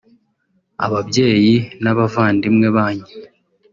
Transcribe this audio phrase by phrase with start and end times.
[0.85, 1.53] ababyeyi
[1.83, 3.07] n’abavandimwe banyu